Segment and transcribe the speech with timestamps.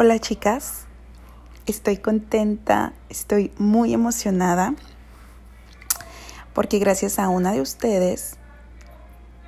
[0.00, 0.84] Hola chicas,
[1.66, 4.76] estoy contenta, estoy muy emocionada
[6.54, 8.36] porque gracias a una de ustedes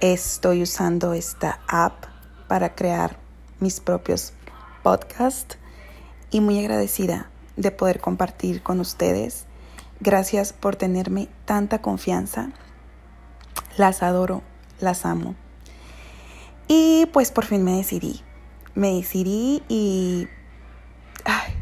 [0.00, 2.04] estoy usando esta app
[2.48, 3.16] para crear
[3.60, 4.32] mis propios
[4.82, 5.56] podcasts
[6.32, 9.44] y muy agradecida de poder compartir con ustedes.
[10.00, 12.50] Gracias por tenerme tanta confianza.
[13.76, 14.42] Las adoro,
[14.80, 15.36] las amo.
[16.66, 18.24] Y pues por fin me decidí
[18.74, 20.28] me decidí y...
[21.24, 21.52] Ay,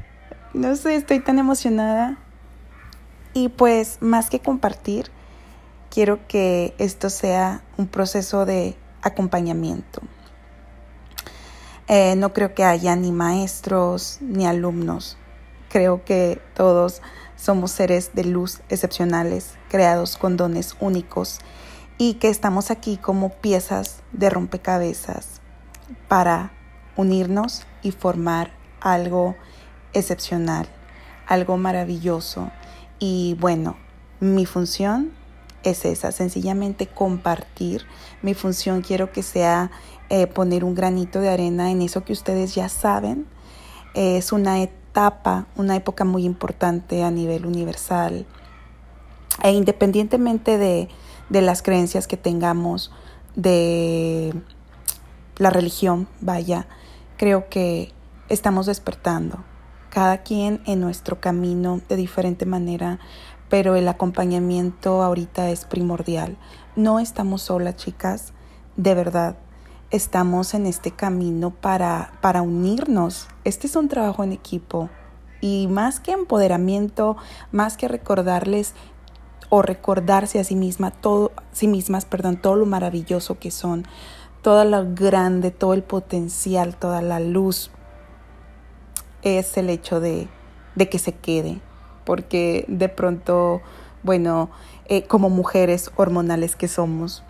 [0.55, 2.19] no sé, estoy tan emocionada.
[3.35, 5.11] Y pues más que compartir,
[5.91, 10.01] quiero que esto sea un proceso de acompañamiento.
[11.89, 15.17] Eh, no creo que haya ni maestros ni alumnos.
[15.71, 17.03] Creo que todos
[17.37, 21.39] somos seres de luz excepcionales, creados con dones únicos
[21.97, 25.41] y que estamos aquí como piezas de rompecabezas
[26.09, 26.53] para
[26.97, 29.37] unirnos y formar algo
[29.93, 30.69] excepcional,
[31.27, 32.51] algo maravilloso.
[32.99, 33.77] Y bueno,
[34.21, 35.13] mi función
[35.63, 37.85] es esa, sencillamente compartir.
[38.23, 39.71] Mi función quiero que sea
[40.09, 43.27] eh, poner un granito de arena en eso que ustedes ya saben.
[43.95, 48.27] es una etapa, una época muy importante a nivel universal.
[49.43, 50.89] E independientemente de,
[51.29, 52.91] de las creencias que tengamos,
[53.37, 54.35] de
[55.37, 56.67] la religión, vaya,
[57.17, 57.93] creo que
[58.29, 59.39] estamos despertando,
[59.91, 62.99] cada quien en nuestro camino de diferente manera,
[63.49, 66.37] pero el acompañamiento ahorita es primordial.
[66.77, 68.33] No estamos solas, chicas,
[68.77, 69.37] de verdad.
[69.91, 73.29] Estamos en este camino para, para unirnos.
[73.45, 74.91] Este es un trabajo en equipo
[75.41, 77.17] y más que empoderamiento,
[77.53, 78.75] más que recordarles
[79.49, 83.87] o recordarse a sí misma todo, sí mismas, perdón, todo lo maravilloso que son,
[84.43, 87.71] toda la grande, todo el potencial, toda la luz,
[89.23, 90.29] es el hecho de,
[90.75, 91.61] de que se quede,
[92.05, 93.61] porque de pronto,
[94.03, 94.51] bueno,
[94.87, 97.23] eh, como mujeres hormonales que somos,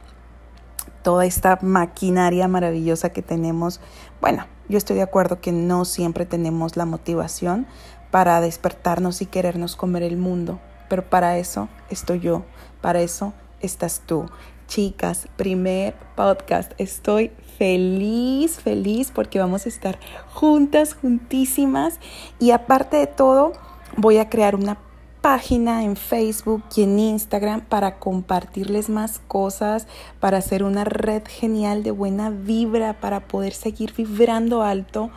[1.03, 3.81] toda esta maquinaria maravillosa que tenemos,
[4.21, 7.67] bueno, yo estoy de acuerdo que no siempre tenemos la motivación
[8.11, 12.45] para despertarnos y querernos comer el mundo, pero para eso estoy yo,
[12.81, 14.27] para eso estás tú
[14.69, 16.73] chicas, primer podcast.
[16.79, 19.99] Estoy feliz, feliz porque vamos a estar
[20.33, 21.99] juntas, juntísimas.
[22.39, 23.55] Y aparte de todo,
[23.97, 24.79] voy a crear una
[25.21, 29.89] página en Facebook y en Instagram para compartirles más cosas,
[30.21, 35.11] para hacer una red genial de buena vibra, para poder seguir vibrando alto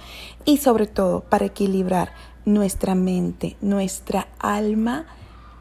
[0.44, 2.14] y sobre todo para equilibrar
[2.46, 5.06] nuestra mente, nuestra alma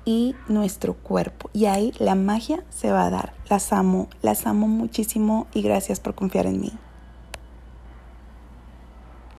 [0.04, 1.50] y nuestro cuerpo.
[1.52, 3.32] Y ahí la magia se va a dar.
[3.48, 6.72] Las amo, las amo muchísimo y gracias por confiar en mí.